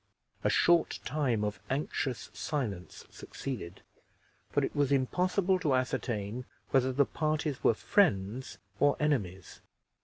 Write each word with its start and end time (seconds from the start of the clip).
A 0.43 0.49
short 0.49 0.97
time 1.05 1.43
of 1.43 1.59
anxious 1.69 2.31
silence 2.33 3.05
succeeded, 3.11 3.83
for 4.49 4.65
it 4.65 4.75
was 4.75 4.91
impossible 4.91 5.59
to 5.59 5.75
ascertain 5.75 6.45
whether 6.71 6.91
the 6.91 7.05
parties 7.05 7.63
were 7.63 7.75
friends 7.75 8.57
or 8.79 8.97
enemies. 8.99 9.61